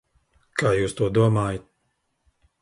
Kā 0.61 0.71
jūs 0.77 0.95
to 1.01 1.09
domājat? 1.19 1.69